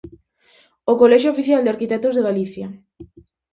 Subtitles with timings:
[0.91, 2.67] O Colexio Oficial de Arquitectos de Galicia.